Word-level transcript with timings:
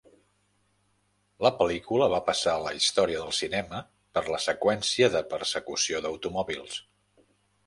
La 1.47 1.51
pel·lícula 1.59 2.07
va 2.13 2.21
passar 2.29 2.53
a 2.53 2.63
la 2.63 2.71
història 2.77 3.19
del 3.25 3.35
cinema 3.41 3.83
per 4.19 4.25
la 4.37 4.41
seqüència 4.47 5.11
de 5.19 5.23
persecució 5.37 6.03
d'automòbils. 6.09 6.81